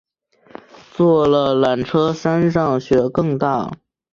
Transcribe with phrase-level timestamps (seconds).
[0.95, 3.71] 坐了缆车山上雪更大